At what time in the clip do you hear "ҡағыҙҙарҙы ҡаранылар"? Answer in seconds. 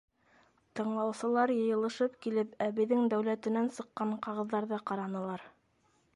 4.27-5.49